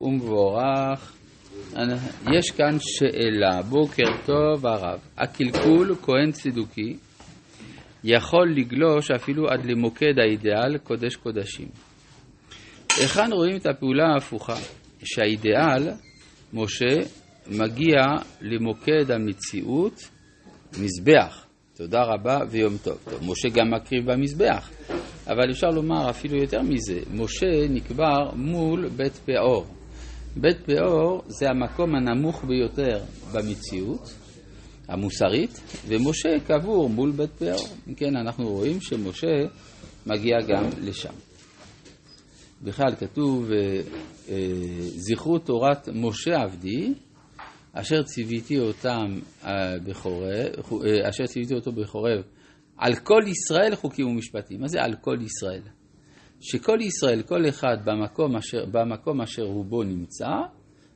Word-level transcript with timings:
ומבורך. 0.00 1.12
יש 2.32 2.50
כאן 2.50 2.76
שאלה, 2.80 3.62
בוקר 3.62 4.04
טוב 4.26 4.66
הרב. 4.66 5.00
הקלקול, 5.18 5.94
כהן 6.02 6.32
צידוקי, 6.32 6.96
יכול 8.04 8.54
לגלוש 8.56 9.10
אפילו 9.10 9.48
עד 9.48 9.64
למוקד 9.64 10.18
האידיאל, 10.18 10.78
קודש 10.78 11.16
קודשים. 11.16 11.68
היכן 12.98 13.32
רואים 13.32 13.56
את 13.56 13.66
הפעולה 13.66 14.04
ההפוכה? 14.14 14.56
שהאידיאל, 15.04 15.88
משה, 16.52 16.96
מגיע 17.46 17.96
למוקד 18.40 19.10
המציאות, 19.10 20.10
מזבח. 20.80 21.46
תודה 21.76 22.02
רבה 22.02 22.38
ויום 22.50 22.76
טוב. 22.84 22.98
טוב, 23.04 23.30
משה 23.30 23.48
גם 23.48 23.70
מקריב 23.70 24.12
במזבח, 24.12 24.70
אבל 25.26 25.50
אפשר 25.50 25.70
לומר 25.70 26.10
אפילו 26.10 26.38
יותר 26.38 26.62
מזה, 26.62 27.00
משה 27.14 27.68
נקבר 27.70 28.30
מול 28.34 28.88
בית 28.88 29.12
פאור. 29.12 29.75
בית 30.36 30.56
פאור 30.66 31.22
זה 31.26 31.50
המקום 31.50 31.94
הנמוך 31.94 32.44
ביותר 32.44 33.04
במציאות 33.32 34.14
המוסרית, 34.88 35.60
ומשה 35.88 36.28
קבור 36.46 36.88
מול 36.88 37.10
בית 37.10 37.30
פאור. 37.30 37.68
כן, 37.96 38.16
אנחנו 38.16 38.48
רואים 38.48 38.80
שמשה 38.80 39.36
מגיע 40.06 40.36
גם 40.48 40.64
לשם. 40.82 41.12
בכלל 42.62 42.94
כתוב, 43.00 43.50
אה, 43.52 43.80
אה, 44.28 44.52
זכרו 44.80 45.38
תורת 45.38 45.88
משה 45.94 46.42
עבדי, 46.42 46.94
אשר 47.72 48.02
ציוויתי 48.02 48.58
אותם 48.58 49.20
אה, 49.44 49.78
בחורב, 49.84 50.28
אשר 51.08 51.26
ציוויתי 51.26 51.54
אותו 51.54 51.72
בחורב, 51.72 52.22
על 52.76 52.94
כל 52.94 53.22
ישראל 53.26 53.74
חוקים 53.76 54.06
ומשפטים. 54.06 54.60
מה 54.60 54.68
זה 54.68 54.82
על 54.82 54.94
כל 55.00 55.16
ישראל? 55.20 55.62
שכל 56.40 56.78
ישראל, 56.80 57.22
כל 57.22 57.48
אחד 57.48 57.76
במקום 57.84 58.36
אשר, 58.36 58.64
במקום 58.72 59.20
אשר 59.20 59.42
הוא 59.42 59.64
בו 59.64 59.82
נמצא, 59.82 60.28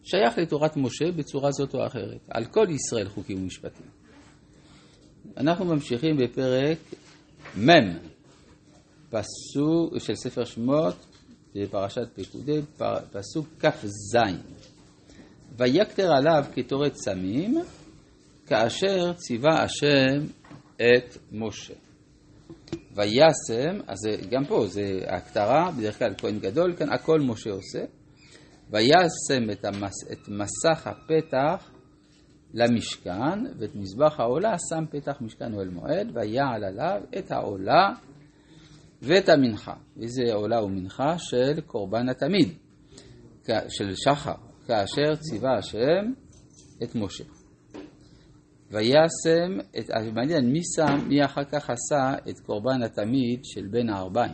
שייך 0.02 0.38
לתורת 0.38 0.76
משה 0.76 1.12
בצורה 1.12 1.52
זאת 1.52 1.74
או 1.74 1.86
אחרת. 1.86 2.20
על 2.28 2.44
כל 2.44 2.66
ישראל 2.70 3.08
חוקים 3.08 3.42
ומשפטים. 3.42 3.86
אנחנו 5.36 5.64
ממשיכים 5.64 6.16
בפרק 6.16 6.78
מ', 7.56 7.98
פסוק 9.10 9.98
של 9.98 10.14
ספר 10.14 10.44
שמות, 10.44 11.06
בפרשת 11.54 12.08
פקודי, 12.14 12.60
פסוק 13.12 13.46
כ"ז. 13.60 14.16
ויקטר 15.56 16.12
עליו 16.12 16.44
כתורת 16.54 16.94
סמים, 16.94 17.58
כאשר 18.46 19.12
ציווה 19.12 19.62
השם 19.62 20.26
את 20.76 21.18
משה. 21.32 21.74
וישם, 22.94 23.80
אז 23.86 23.98
גם 24.30 24.44
פה 24.44 24.66
זה 24.66 25.00
הכתרה, 25.06 25.70
בדרך 25.78 25.98
כלל 25.98 26.14
כהן 26.18 26.38
גדול, 26.38 26.76
כאן 26.76 26.92
הכל 26.92 27.20
משה 27.20 27.50
עושה. 27.50 27.84
וישם 28.70 29.50
את, 29.52 29.64
המס, 29.64 30.12
את 30.12 30.28
מסך 30.28 30.86
הפתח 30.86 31.70
למשכן, 32.54 33.46
ואת 33.58 33.74
מזבח 33.74 34.20
העולה 34.20 34.56
שם 34.68 34.84
פתח 34.90 35.16
משכן 35.20 35.54
אוהל 35.54 35.68
מועד, 35.68 36.10
ויעל 36.14 36.64
עליו 36.64 37.00
את 37.18 37.32
העולה 37.32 37.92
ואת 39.02 39.28
המנחה. 39.28 39.74
איזה 40.02 40.34
עולה 40.34 40.64
ומנחה? 40.64 41.18
של 41.18 41.60
קורבן 41.66 42.08
התמיד, 42.08 42.48
של 43.68 43.94
שחר, 43.94 44.34
כאשר 44.66 45.16
ציווה 45.16 45.58
השם 45.58 46.12
את 46.82 46.94
משה. 46.94 47.24
וישם, 48.70 49.58
את, 49.78 49.90
מעניין, 50.14 50.52
מי 50.52 50.60
שם, 50.76 51.08
מי 51.08 51.24
אחר 51.24 51.44
כך 51.44 51.70
עשה 51.70 52.14
את 52.28 52.40
קורבן 52.40 52.82
התמיד 52.82 53.40
של 53.44 53.66
בן 53.70 53.88
הארבעים. 53.88 54.32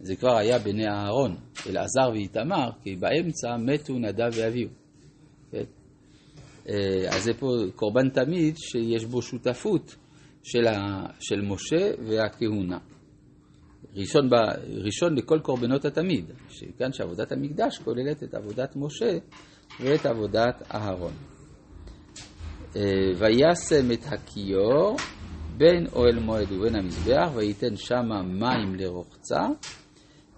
זה 0.00 0.16
כבר 0.16 0.36
היה 0.36 0.58
בני 0.58 0.88
אהרון, 0.88 1.36
אלעזר 1.66 2.10
ואיתמר, 2.12 2.70
כי 2.82 2.96
באמצע 2.96 3.56
מתו 3.56 3.98
נדב 3.98 4.30
ואביהו. 4.36 4.70
כן? 5.50 5.64
אה, 6.68 7.16
אז 7.16 7.24
זה 7.24 7.34
פה 7.34 7.46
קורבן 7.74 8.08
תמיד 8.08 8.56
שיש 8.56 9.04
בו 9.04 9.22
שותפות 9.22 9.96
של, 10.42 10.66
ה, 10.66 11.06
של 11.20 11.40
משה 11.40 11.90
והכהונה. 12.06 12.78
ראשון, 13.94 14.30
ב, 14.30 14.34
ראשון 14.84 15.14
לכל 15.14 15.38
קורבנות 15.42 15.84
התמיד, 15.84 16.24
שכאן 16.48 16.92
שעבודת 16.92 17.32
המקדש 17.32 17.78
כוללת 17.78 18.22
את 18.22 18.34
עבודת 18.34 18.76
משה 18.76 19.18
ואת 19.80 20.06
עבודת 20.06 20.62
אהרון. 20.74 21.35
אה, 22.76 22.82
וישם 23.18 23.92
את 23.92 24.04
הכיור 24.06 24.96
בין 25.56 25.86
אוהל 25.92 26.18
מועד 26.18 26.52
ובין 26.52 26.76
המזבח, 26.76 27.30
וייתן 27.34 27.76
שמה 27.76 28.22
מים 28.22 28.74
לרוחצה, 28.74 29.40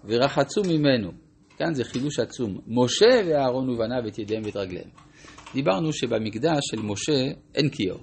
ורחצו 0.05 0.61
ממנו. 0.63 1.11
כאן 1.57 1.73
זה 1.73 1.83
חידוש 1.83 2.19
עצום. 2.19 2.59
משה 2.67 3.21
ואהרון 3.27 3.69
ובניו 3.69 4.07
את 4.07 4.19
ידיהם 4.19 4.41
ואת 4.45 4.55
רגליהם. 4.55 4.89
דיברנו 5.53 5.93
שבמקדש 5.93 6.59
של 6.71 6.81
משה 6.81 7.31
אין 7.55 7.69
כיור. 7.69 7.99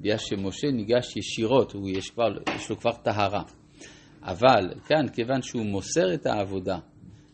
בגלל 0.00 0.18
שמשה 0.18 0.70
ניגש 0.72 1.16
ישירות, 1.16 1.72
הוא 1.72 1.88
יש, 1.88 2.10
כבר, 2.10 2.28
יש 2.56 2.70
לו 2.70 2.80
כבר 2.80 2.92
טהרה. 2.92 3.42
אבל 4.22 4.70
כאן, 4.86 5.08
כיוון 5.12 5.42
שהוא 5.42 5.66
מוסר 5.66 6.14
את 6.14 6.26
העבודה 6.26 6.78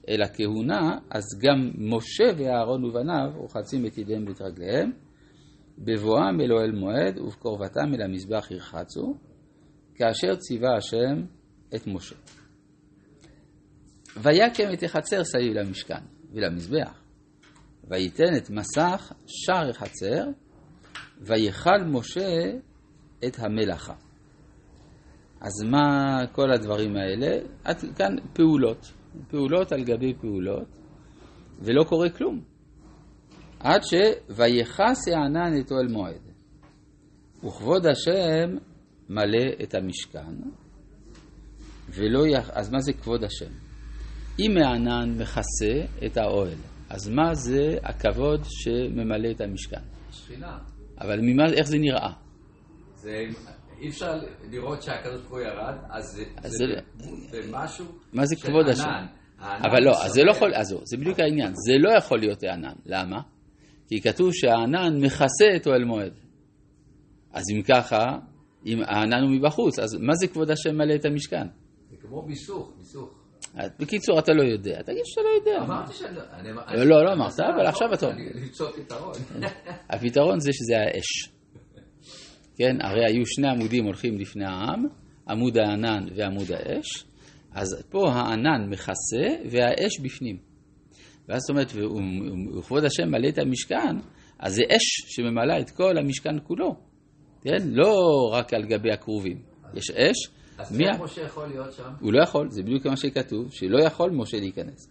אל 0.08 0.22
הכהונה, 0.22 0.98
אז 1.10 1.24
גם 1.42 1.70
משה 1.78 2.24
ואהרון 2.38 2.84
ובניו 2.84 3.30
רוחצים 3.36 3.86
את 3.86 3.98
ידיהם 3.98 4.24
ואת 4.28 4.42
רגליהם. 4.42 4.92
בבואם 5.78 6.40
אל 6.40 6.52
אוהל 6.52 6.72
מועד 6.72 7.18
ובקרבתם 7.18 7.94
אל 7.94 8.02
המזבח 8.02 8.50
ירחצו, 8.50 9.14
כאשר 9.94 10.36
ציווה 10.36 10.76
השם 10.76 11.24
את 11.74 11.86
משה. 11.86 12.16
ויקם 14.16 14.72
את 14.72 14.82
החצר 14.82 15.24
סביב 15.24 15.52
למשכן 15.52 16.04
ולמזבח, 16.32 17.02
וייתן 17.90 18.36
את 18.36 18.50
מסך 18.50 19.12
שער 19.26 19.70
החצר, 19.70 20.24
ויכל 21.20 21.84
משה 21.86 22.42
את 23.26 23.38
המלאכה. 23.38 23.94
אז 25.40 25.62
מה 25.70 26.18
כל 26.32 26.50
הדברים 26.52 26.96
האלה? 26.96 27.38
כאן 27.96 28.16
פעולות, 28.32 28.92
פעולות 29.28 29.72
על 29.72 29.84
גבי 29.84 30.14
פעולות, 30.20 30.68
ולא 31.60 31.84
קורה 31.84 32.10
כלום. 32.10 32.40
עד 33.60 33.80
ש... 33.82 33.94
ויכס 34.30 35.08
הענן 35.08 35.60
את 35.60 35.72
אוהל 35.72 35.88
מועד. 35.88 36.20
וכבוד 37.44 37.86
השם 37.86 38.56
מלא 39.08 39.62
את 39.62 39.74
המשכן, 39.74 40.34
ולא 41.90 42.26
יח... 42.26 42.50
אז 42.50 42.70
מה 42.72 42.80
זה 42.80 42.92
כבוד 42.92 43.24
השם? 43.24 43.50
אם 44.40 44.56
הענן 44.64 45.18
מכסה 45.20 45.72
את 46.06 46.16
האוהל, 46.16 46.54
אז 46.90 47.08
מה 47.08 47.34
זה 47.34 47.78
הכבוד 47.82 48.40
שממלא 48.44 49.30
את 49.30 49.40
המשכן? 49.40 49.80
שכינה. 50.10 50.58
אבל 51.00 51.20
ממה, 51.22 51.42
איך 51.52 51.66
זה 51.66 51.78
נראה? 51.78 52.12
זה, 52.94 53.24
אי 53.80 53.88
אפשר 53.88 54.12
לראות 54.50 54.82
שהקדוש 54.82 55.20
ברוך 55.20 55.30
הוא 55.30 55.40
ירד, 55.40 55.74
אז 55.90 56.04
זה, 56.04 56.22
אז 56.36 56.50
זה, 56.50 56.64
זה- 56.98 57.10
זה 57.30 57.40
משהו 57.52 57.84
מה 58.12 58.26
זה 58.26 58.36
של 58.36 58.46
כבוד 58.46 58.64
ענן. 58.64 58.72
השם? 58.72 59.06
הענן 59.38 59.70
אבל 59.70 59.82
לא, 59.84 60.04
אז 60.04 60.12
זה 60.12 60.22
לא 60.24 60.30
יכול, 60.30 60.54
אז 60.54 60.74
זה 60.84 60.96
בדיוק 60.96 61.18
העניין, 61.20 61.52
זה 61.66 61.72
לא 61.78 61.90
יכול 61.98 62.18
להיות 62.18 62.42
הענן, 62.42 62.74
למה? 62.86 63.20
כי 63.88 64.00
כתוב 64.00 64.30
שהענן 64.32 65.04
מכסה 65.04 65.46
את 65.56 65.66
אוהל 65.66 65.84
מועד. 65.84 66.12
אז 67.32 67.42
אם 67.56 67.62
ככה, 67.62 68.18
אם 68.66 68.78
הענן 68.86 69.22
הוא 69.22 69.30
מבחוץ, 69.30 69.78
אז 69.78 69.94
מה 69.94 70.14
זה 70.14 70.26
כבוד 70.26 70.50
השם 70.50 70.74
מלא 70.76 70.94
את 70.94 71.04
המשכן? 71.04 71.46
זה 71.90 71.96
כמו 72.02 72.22
מיסוך, 72.22 72.72
מיסוך. 72.78 73.14
בקיצור, 73.80 74.18
אתה 74.18 74.32
לא 74.32 74.42
יודע, 74.42 74.82
תגיד 74.82 75.02
שאתה 75.04 75.20
לא 75.20 75.50
יודע. 75.50 75.64
אמרתי 75.64 75.92
שאני 75.94 76.16
לא... 76.16 76.62
לא, 76.74 76.84
לא, 76.84 77.04
לא 77.04 77.12
אמרת, 77.12 77.40
אבל 77.40 77.66
עכשיו 77.66 77.94
אתה 77.94 78.10
אני- 78.10 78.28
למצוא 78.34 78.70
פתרון. 78.70 79.12
הפתרון 79.90 80.40
זה 80.40 80.50
שזה 80.52 80.74
האש. 80.78 81.32
כן, 82.56 82.76
הרי 82.80 83.04
היו 83.06 83.26
שני 83.26 83.48
עמודים 83.48 83.84
הולכים 83.84 84.18
לפני 84.18 84.44
העם, 84.44 84.84
עמוד 85.28 85.58
הענן 85.58 86.06
ועמוד 86.16 86.52
האש, 86.52 87.04
אז 87.52 87.84
פה 87.90 88.10
הענן 88.12 88.68
מכסה 88.70 89.26
והאש 89.50 90.00
בפנים. 90.02 90.47
ואז 91.28 91.40
זאת 91.40 91.50
אומרת, 91.50 91.72
"ו- 91.74 92.58
וכבוד 92.58 92.84
השם 92.84 93.10
מלא 93.10 93.28
את 93.28 93.38
המשכן, 93.38 93.96
אז 94.38 94.54
זה 94.54 94.62
אש 94.76 95.14
שממלאה 95.14 95.60
את 95.60 95.70
כל 95.70 95.98
המשכן 95.98 96.36
כולו. 96.44 96.76
כן, 97.42 97.68
לא 97.70 97.94
רק 98.32 98.54
על 98.54 98.62
גבי 98.66 98.92
הכרובים. 98.92 99.42
יש 99.74 99.90
אש, 99.90 100.28
אז 100.58 100.76
מי 100.76 100.88
איך 100.88 101.00
משה 101.00 101.20
יכול 101.22 101.46
להיות 101.46 101.72
שם? 101.72 101.90
הוא 102.00 102.12
לא 102.12 102.22
יכול, 102.22 102.50
זה 102.50 102.62
בדיוק 102.62 102.86
מה 102.86 102.96
שכתוב, 102.96 103.52
שלא 103.52 103.84
יכול 103.84 104.10
משה 104.10 104.36
להיכנס. 104.40 104.88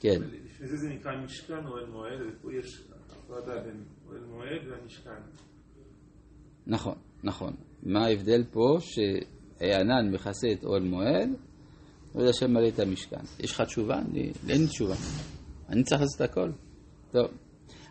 כן, 0.00 0.20
לפני 0.44 0.68
זה 0.68 0.76
זה 0.76 0.88
נקרא 0.88 1.12
משכן 1.24 1.66
אוהל 1.66 1.86
מועד, 1.86 2.20
ופה 2.28 2.48
יש 2.60 2.82
הפרדה 3.10 3.62
בין 3.62 3.84
אוהל 4.08 4.20
מועד 4.30 4.68
והמשכן. 4.70 5.10
נכון, 6.66 6.94
נכון. 7.24 7.52
מה 7.82 8.06
ההבדל 8.06 8.44
פה? 8.50 8.78
שהענן 8.80 10.10
מכסה 10.12 10.48
את 10.52 10.64
אוהל 10.64 10.82
מועד, 10.82 11.30
ועוד 12.14 12.28
השם 12.28 12.50
מלא 12.50 12.68
את 12.68 12.78
המשכן. 12.78 13.20
יש 13.40 13.52
לך 13.52 13.60
תשובה? 13.60 13.98
אין 14.48 14.60
לי 14.60 14.66
תשובה. 14.66 14.94
אני 15.68 15.82
צריך 15.82 16.00
לעשות 16.00 16.20
הכל. 16.20 16.50
טוב. 17.12 17.26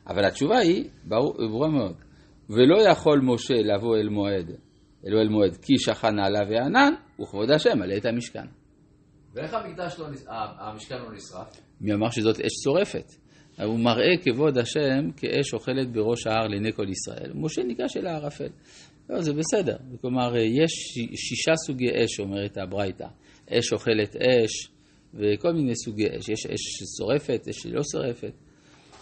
אבל 0.07 0.25
התשובה 0.25 0.57
היא 0.57 0.89
ברור, 1.03 1.33
ברורה 1.37 1.69
מאוד. 1.69 1.95
ולא 2.49 2.89
יכול 2.89 3.21
משה 3.23 3.53
לבוא 3.53 3.97
אל 3.97 4.09
מועד, 4.09 4.51
אל 5.07 5.13
אוהל 5.15 5.29
מועד, 5.29 5.57
כי 5.61 5.77
שכן 5.77 6.19
עליו 6.19 6.53
הענן, 6.53 6.93
וכבוד 7.21 7.51
השם 7.51 7.79
מלא 7.79 7.97
את 7.97 8.05
המשכן. 8.05 8.45
ואיך 9.33 9.53
המקדש 9.53 9.99
לא 9.99 10.07
המשכן 10.59 10.95
לא 10.97 11.13
נשרף? 11.13 11.47
מי 11.81 11.93
אמר 11.93 12.09
שזאת 12.09 12.39
אש 12.39 12.53
שורפת? 12.63 13.11
הוא 13.63 13.79
מראה 13.79 14.17
כבוד 14.23 14.57
השם 14.57 15.11
כאש 15.17 15.53
אוכלת 15.53 15.91
בראש 15.91 16.27
ההר 16.27 16.47
לעיני 16.47 16.73
כל 16.73 16.89
ישראל. 16.89 17.31
משה 17.35 17.63
ניגש 17.63 17.97
אל 17.97 18.07
הערפל. 18.07 18.49
לא, 19.09 19.21
זה 19.21 19.33
בסדר. 19.33 19.77
כלומר, 20.01 20.35
יש 20.37 20.71
שישה 21.15 21.55
סוגי 21.55 21.89
אש, 22.03 22.19
אומרת 22.19 22.57
הברייתא. 22.57 23.07
אש 23.49 23.73
אוכלת 23.73 24.15
אש, 24.15 24.71
וכל 25.15 25.53
מיני 25.53 25.75
סוגי 25.75 26.07
אש. 26.07 26.29
יש 26.29 26.45
אש 26.45 26.61
ששורפת, 26.61 27.47
אש 27.49 27.55
שלא 27.55 27.81
שורפת. 27.91 28.33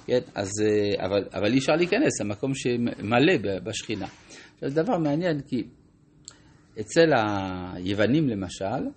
כן, 0.05 0.19
אז, 0.35 0.49
אה, 0.61 1.05
אבל, 1.05 1.23
אבל 1.33 1.53
אי 1.53 1.57
אפשר 1.57 1.73
להיכנס 1.73 2.21
למקום 2.21 2.51
שמלא 2.55 3.59
בשכינה. 3.63 4.07
עכשיו, 4.53 4.69
זה 4.69 4.83
דבר 4.83 4.97
מעניין, 4.97 5.41
כי 5.41 5.63
אצל 6.79 7.09
היוונים 7.73 8.29
למשל, 8.29 8.89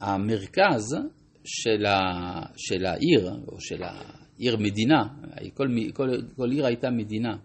המרכז 0.00 0.96
של, 1.44 1.86
ה, 1.86 1.96
של 2.56 2.86
העיר, 2.86 3.30
או 3.48 3.60
של 3.60 3.82
העיר 3.82 4.56
מדינה, 4.56 5.02
כל, 5.54 5.66
כל, 5.94 6.08
כל 6.36 6.50
עיר 6.50 6.66
הייתה 6.66 6.90
מדינה, 6.90 7.36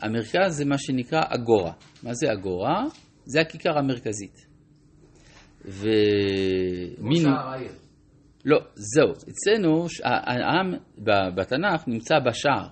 המרכז 0.00 0.56
זה 0.56 0.64
מה 0.64 0.78
שנקרא 0.78 1.20
אגורה. 1.28 1.72
מה 2.02 2.14
זה 2.14 2.32
אגורה? 2.32 2.84
זה 3.24 3.40
הכיכר 3.40 3.78
המרכזית. 3.78 4.49
ו... 5.64 5.88
כמו 6.96 7.16
שער 7.16 7.48
העיר. 7.48 7.72
לא, 8.44 8.58
זהו. 8.74 9.12
אצלנו 9.12 9.86
העם 10.04 10.74
בתנ"ך 11.34 11.88
נמצא 11.88 12.18
בשער, 12.18 12.68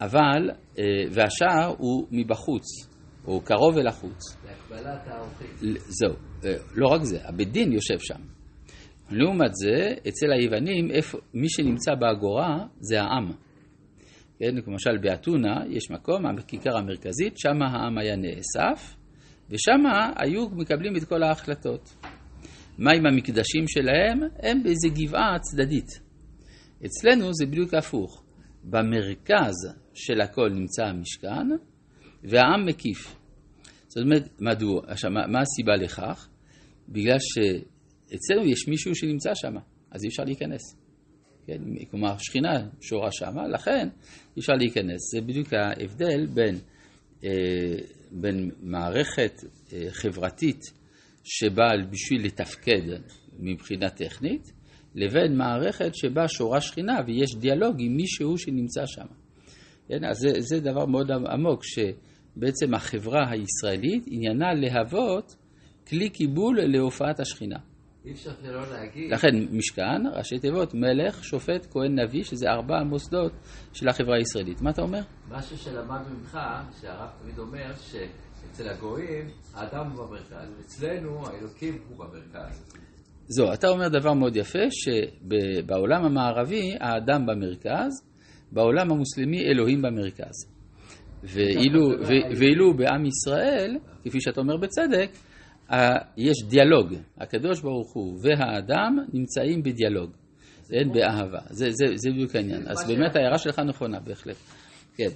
אבל, 0.00 0.50
אה, 0.78 0.84
והשער 1.10 1.74
הוא 1.78 2.06
מבחוץ, 2.10 2.64
או 3.26 3.40
קרוב 3.40 3.78
אל 3.78 3.86
החוץ. 3.86 4.36
להקבלת 4.46 5.00
האורחים. 5.06 5.74
זהו. 5.88 6.14
אה, 6.44 6.54
לא 6.74 6.88
רק 6.88 7.02
זה, 7.02 7.18
הבית 7.24 7.52
דין 7.52 7.72
יושב 7.72 7.98
שם. 7.98 8.20
לעומת 9.10 9.54
זה, 9.54 9.94
אצל 10.08 10.32
היוונים, 10.32 10.90
איפה, 10.90 11.18
מי 11.34 11.48
שנמצא 11.48 11.94
באגורה 11.94 12.66
זה 12.80 13.00
העם. 13.00 13.32
כן, 14.38 14.54
למשל 14.66 14.98
באתונה 15.02 15.62
יש 15.68 15.90
מקום, 15.90 16.26
הכיכר 16.26 16.76
המרכזית, 16.76 17.38
שם 17.38 17.62
העם 17.62 17.98
היה 17.98 18.16
נאסף, 18.16 18.96
ושם 19.50 19.82
היו 20.16 20.48
מקבלים 20.48 20.96
את 20.96 21.04
כל 21.04 21.22
ההחלטות. 21.22 21.94
מה 22.78 22.90
עם 22.92 23.06
המקדשים 23.06 23.68
שלהם? 23.68 24.20
הם 24.42 24.62
באיזה 24.62 24.88
גבעה 24.88 25.38
צדדית. 25.40 25.88
אצלנו 26.84 27.34
זה 27.34 27.46
בדיוק 27.46 27.74
הפוך. 27.74 28.22
במרכז 28.64 29.54
של 29.94 30.20
הכל 30.20 30.48
נמצא 30.48 30.84
המשכן, 30.84 31.48
והעם 32.24 32.66
מקיף. 32.66 33.16
זאת 33.88 34.04
אומרת, 34.04 34.40
מדוע? 34.40 34.80
עכשיו, 34.86 35.10
מה 35.10 35.40
הסיבה 35.40 35.76
לכך? 35.76 36.28
בגלל 36.88 37.16
שאצלנו 37.20 38.44
יש 38.50 38.68
מישהו 38.68 38.94
שנמצא 38.94 39.30
שם, 39.34 39.54
אז 39.90 40.04
אי 40.04 40.08
אפשר 40.08 40.22
להיכנס. 40.24 40.60
כן? 41.46 41.62
כלומר, 41.90 42.18
שכינה 42.18 42.68
שורה 42.80 43.12
שם, 43.12 43.36
לכן 43.54 43.88
אי 44.36 44.40
אפשר 44.40 44.52
להיכנס. 44.52 45.00
זה 45.14 45.20
בדיוק 45.20 45.48
ההבדל 45.52 46.26
בין, 46.26 46.54
אה, 47.24 47.30
בין 48.12 48.50
מערכת 48.60 49.44
אה, 49.72 49.86
חברתית 49.90 50.60
שבאה 51.24 51.70
בשביל 51.90 52.24
לתפקד 52.26 52.82
מבחינה 53.38 53.90
טכנית, 53.90 54.52
לבין 54.94 55.36
מערכת 55.36 55.94
שבה 55.94 56.28
שורה 56.28 56.60
שכינה 56.60 57.00
ויש 57.06 57.36
דיאלוג 57.36 57.76
עם 57.78 57.96
מישהו 57.96 58.38
שנמצא 58.38 58.86
שם. 58.86 59.06
כן? 59.88 60.04
אז 60.04 60.16
זה, 60.18 60.40
זה 60.40 60.60
דבר 60.60 60.86
מאוד 60.86 61.10
עמוק, 61.10 61.62
שבעצם 61.64 62.74
החברה 62.74 63.30
הישראלית 63.30 64.04
עניינה 64.06 64.54
להוות 64.54 65.36
כלי 65.88 66.10
קיבול 66.10 66.56
להופעת 66.66 67.20
השכינה. 67.20 67.58
אי 68.06 68.12
אפשר 68.12 68.30
שלא 68.42 68.62
להגיד. 68.72 69.12
לכן 69.12 69.28
משכן, 69.52 70.06
ראשי 70.16 70.38
תיבות, 70.38 70.74
מלך, 70.74 71.24
שופט, 71.24 71.66
כהן, 71.70 71.98
נביא, 72.00 72.24
שזה 72.24 72.46
ארבע 72.50 72.78
המוסדות 72.78 73.32
של 73.72 73.88
החברה 73.88 74.16
הישראלית. 74.16 74.60
מה 74.60 74.70
אתה 74.70 74.82
אומר? 74.82 75.00
משהו 75.30 75.58
שלמדנו 75.58 76.18
ממך, 76.18 76.38
שהרב 76.80 77.08
תמיד 77.22 77.38
אומר 77.38 77.72
שאצל 77.74 78.68
הגויים 78.68 79.28
האדם 79.54 79.90
הוא 79.90 80.06
במרכז, 80.06 80.52
ואצלנו 80.56 81.26
האלוקים 81.26 81.78
הוא 81.88 81.98
במרכז. 81.98 82.64
זהו, 83.26 83.52
אתה 83.52 83.68
אומר 83.68 83.88
דבר 83.88 84.12
מאוד 84.12 84.36
יפה, 84.36 84.70
שבעולם 84.70 86.04
המערבי 86.04 86.76
האדם 86.80 87.26
במרכז, 87.26 88.02
בעולם 88.52 88.92
המוסלמי 88.92 89.40
אלוהים 89.40 89.82
במרכז. 89.82 90.52
ואילו, 91.22 91.88
ואילו 92.38 92.76
בעם 92.76 93.06
ישראל, 93.06 93.78
כפי 94.04 94.20
שאתה 94.20 94.40
אומר 94.40 94.56
בצדק, 94.56 95.10
יש 96.16 96.36
דיאלוג, 96.48 96.94
הקדוש 97.18 97.60
ברוך 97.60 97.92
הוא 97.92 98.18
והאדם 98.22 98.98
נמצאים 99.12 99.62
בדיאלוג, 99.62 100.10
אין 100.72 100.92
באהבה, 100.92 101.38
זה, 101.50 101.70
זה, 101.70 101.84
זה 101.94 102.10
בדיוק 102.10 102.36
העניין. 102.36 102.68
אז 102.68 102.86
באמת 102.88 103.16
ההערה 103.16 103.38
שלך 103.38 103.58
נכונה 103.58 104.00
בהחלט. 104.00 104.36
כן. 104.96 105.08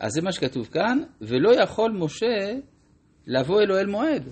אז 0.00 0.12
זה 0.12 0.22
מה 0.22 0.32
שכתוב 0.32 0.66
כאן, 0.66 0.98
ולא 1.20 1.62
יכול 1.62 1.92
משה 1.92 2.54
לבוא 3.26 3.60
אל 3.60 3.72
אוהל 3.72 3.86
מועד, 3.86 4.22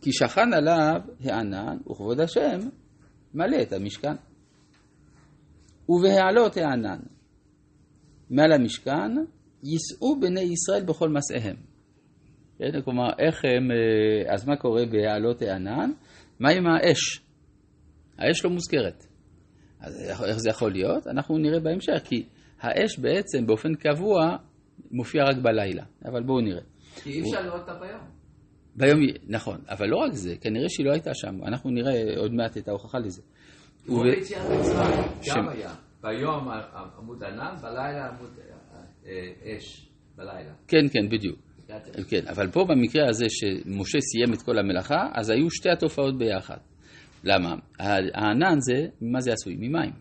כי 0.00 0.12
שכן 0.12 0.52
עליו 0.52 1.00
הענן 1.20 1.76
וכבוד 1.90 2.20
השם 2.20 2.58
מלא 3.34 3.62
את 3.62 3.72
המשכן. 3.72 4.14
ובהעלות 5.88 6.56
הענן 6.56 6.98
מעל 8.30 8.52
המשכן 8.52 9.16
יישאו 9.62 10.20
בני 10.20 10.40
ישראל 10.40 10.84
בכל 10.84 11.08
מסעיהם. 11.08 11.56
כן? 12.58 12.80
כלומר, 12.84 13.08
איך 13.18 13.44
הם, 13.44 13.70
אה, 13.70 14.34
אז 14.34 14.48
מה 14.48 14.56
קורה 14.56 14.86
בהעלות 14.86 15.42
הענן? 15.42 15.90
מה 16.40 16.50
עם 16.50 16.66
האש? 16.66 17.20
האש 18.18 18.44
לא 18.44 18.50
מוזכרת. 18.50 19.06
אז 19.80 20.24
איך 20.28 20.38
זה 20.38 20.50
יכול 20.50 20.72
להיות? 20.72 21.06
אנחנו 21.06 21.38
נראה 21.38 21.60
בהמשך, 21.60 22.00
כי 22.04 22.24
האש 22.60 22.98
בעצם 22.98 23.46
באופן 23.46 23.74
קבוע 23.74 24.36
מופיע 24.90 25.24
רק 25.24 25.36
בלילה, 25.42 25.84
אבל 26.04 26.22
בואו 26.22 26.40
נראה. 26.40 26.62
כי 27.02 27.10
אי 27.10 27.20
אפשר 27.20 27.42
לראות 27.42 27.60
אותה 27.60 27.74
ביום. 27.74 28.00
ביום, 28.76 29.00
נכון, 29.28 29.60
אבל 29.68 29.86
לא 29.86 29.96
רק 29.96 30.12
זה, 30.12 30.36
כנראה 30.40 30.68
שהיא 30.68 30.86
לא 30.86 30.92
הייתה 30.92 31.10
שם, 31.14 31.44
אנחנו 31.46 31.70
נראה 31.70 32.02
עוד 32.16 32.32
מעט 32.32 32.56
את 32.56 32.68
ההוכחה 32.68 32.98
לזה. 32.98 33.22
כמו 33.86 34.02
ביציאת 34.02 34.42
מצרים, 34.60 35.00
גם 35.28 35.48
היה. 35.48 35.74
ביום 36.02 36.48
עמוד 36.98 37.24
ענן, 37.24 37.54
בלילה 37.62 38.08
עמוד 38.08 38.30
אה, 39.06 39.56
אש, 39.56 39.90
בלילה. 40.16 40.52
כן, 40.68 40.88
כן, 40.92 41.08
בדיוק. 41.08 41.47
כן, 42.08 42.28
אבל 42.28 42.50
פה 42.50 42.64
במקרה 42.68 43.08
הזה 43.08 43.26
שמשה 43.28 43.98
סיים 44.00 44.34
את 44.34 44.42
כל 44.42 44.58
המלאכה, 44.58 45.08
אז 45.14 45.30
היו 45.30 45.50
שתי 45.50 45.70
התופעות 45.70 46.18
ביחד. 46.18 46.56
למה? 47.24 47.54
הענן 48.14 48.60
זה, 48.60 48.86
ממה 49.00 49.20
זה 49.20 49.32
עשוי? 49.32 49.54
ממים. 49.54 49.92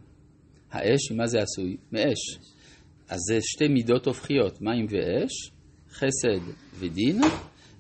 האש, 0.72 1.12
ממה 1.12 1.28
זה 1.28 1.40
עשוי? 1.42 1.78
מאש. 1.92 2.40
אז 3.09 3.19
זה 3.30 3.38
שתי 3.42 3.68
מידות 3.68 4.06
הופכיות, 4.06 4.62
מים 4.62 4.86
ואש, 4.90 5.52
חסד 5.90 6.52
ודין, 6.80 7.21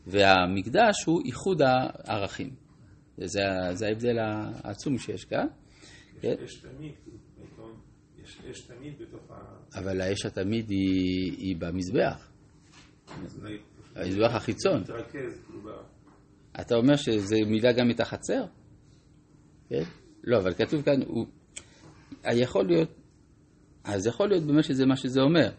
והמקדש 0.07 1.03
הוא 1.05 1.21
איחוד 1.25 1.61
הערכים. 1.61 2.49
זה, 3.17 3.41
זה 3.73 3.87
ההבדל 3.87 4.17
העצום 4.19 4.97
שיש 4.97 5.25
כאן. 5.25 5.47
כן? 6.21 6.35
יש 6.43 6.55
תמיד, 6.55 6.91
יש 8.23 8.37
אש 8.51 8.61
תמיד 8.61 8.93
בתוך 8.99 9.31
ה... 9.31 9.79
אבל 9.79 10.01
האש 10.01 10.25
התמיד 10.25 10.69
היא, 10.69 11.37
היא 11.37 11.55
במזבח. 11.59 12.31
המזבח 13.97 14.35
החיצון. 14.35 14.83
אתה 16.61 16.75
אומר 16.75 16.95
שזה 16.95 17.35
מילא 17.47 17.71
גם 17.71 17.91
את 17.91 17.99
החצר? 17.99 18.45
כן? 19.69 19.83
לא, 20.23 20.37
אבל 20.37 20.53
כתוב 20.53 20.81
כאן, 20.81 21.01
הוא... 21.07 21.25
יכול 22.31 22.67
להיות, 22.67 22.89
אז 23.83 24.07
יכול 24.07 24.29
להיות 24.29 24.43
באמת 24.43 24.63
שזה 24.63 24.85
מה 24.85 24.95
שזה 24.95 25.21
אומר. 25.21 25.49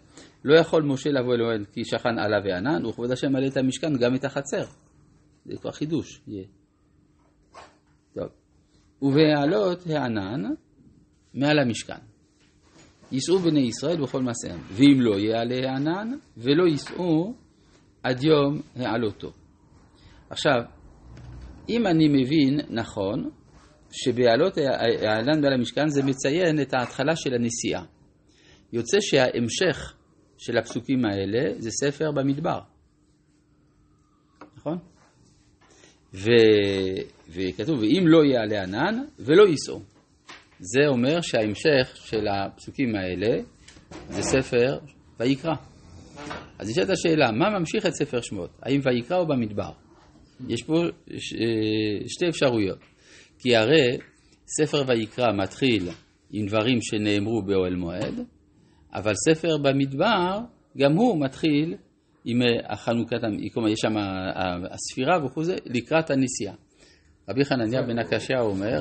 לא 0.44 0.58
יכול 0.58 0.82
משה 0.82 1.10
לבוא 1.10 1.34
אלוהים 1.34 1.64
כי 1.64 1.84
שכן 1.84 2.18
עלה 2.18 2.36
וענן, 2.44 2.86
וכבוד 2.86 3.10
השם 3.10 3.32
מלא 3.32 3.46
את 3.46 3.56
המשכן 3.56 3.96
גם 3.96 4.14
את 4.14 4.24
החצר. 4.24 4.64
זה 5.44 5.56
כבר 5.60 5.70
חידוש 5.70 6.20
יהיה. 6.26 6.44
טוב. 8.14 8.28
ובהעלות 9.02 9.86
הענן 9.86 10.44
מעל 11.34 11.58
המשכן. 11.58 11.98
ייסעו 13.12 13.38
בני 13.38 13.60
ישראל 13.60 14.02
בכל 14.02 14.22
מעשיהם. 14.22 14.60
ואם 14.72 15.00
לא 15.00 15.18
יעלה 15.18 15.70
הענן, 15.70 16.18
ולא 16.36 16.64
ייסעו 16.64 17.34
עד 18.08 18.24
יום 18.24 18.60
העלותו. 18.76 19.32
עכשיו, 20.30 20.60
אם 21.68 21.86
אני 21.86 22.08
מבין 22.08 22.60
נכון, 22.70 23.30
שבעלות 23.90 24.58
הענן 25.02 25.42
בעל 25.42 25.52
המשכן 25.52 25.88
זה 25.88 26.02
מציין 26.02 26.60
את 26.62 26.74
ההתחלה 26.74 27.16
של 27.16 27.34
הנסיעה. 27.34 27.84
יוצא 28.72 28.96
שההמשך 29.00 29.94
של 30.38 30.58
הפסוקים 30.58 31.04
האלה 31.04 31.52
זה 31.58 31.70
ספר 31.70 32.10
במדבר, 32.12 32.60
נכון? 34.56 34.78
ו... 36.14 36.30
וכתוב, 37.28 37.78
ואם 37.78 38.04
לא 38.06 38.24
יעלה 38.24 38.62
ענן 38.62 39.04
ולא 39.18 39.48
ייסעו. 39.48 39.80
זה 40.58 40.80
אומר 40.88 41.20
שההמשך 41.20 41.96
של 41.96 42.28
הפסוקים 42.28 42.94
האלה 42.94 43.42
זה 44.08 44.22
ספר 44.22 44.78
ויקרא. 45.20 45.54
אז 46.58 46.70
נשאלת 46.70 46.90
השאלה, 46.90 47.32
מה 47.32 47.58
ממשיך 47.58 47.86
את 47.86 47.92
ספר 47.92 48.20
שמות? 48.20 48.50
האם 48.62 48.80
ויקרא 48.84 49.16
או 49.16 49.26
במדבר? 49.26 49.70
יש 50.48 50.62
פה 50.62 50.82
ש... 51.16 51.34
שתי 52.06 52.28
אפשרויות. 52.28 52.78
כי 53.38 53.56
הרי 53.56 53.98
ספר 54.46 54.82
ויקרא 54.86 55.32
מתחיל 55.32 55.88
עם 56.30 56.46
דברים 56.46 56.78
שנאמרו 56.82 57.42
באוהל 57.42 57.76
מועד, 57.76 58.20
אבל 58.94 59.12
ספר 59.14 59.56
במדבר, 59.62 60.38
גם 60.78 60.92
הוא 60.96 61.20
מתחיל 61.20 61.76
עם 62.24 62.42
אה, 62.42 62.72
החנוכת, 62.72 63.16
כלומר 63.54 63.68
יש 63.68 63.78
שם 63.80 63.96
הספירה 64.70 65.24
וכו' 65.24 65.42
לקראת 65.66 66.10
הנסיעה. 66.10 66.54
רבי 67.28 67.44
חנניה 67.44 67.82
בן 67.82 67.98
הקשיא 67.98 68.38
אומר, 68.38 68.76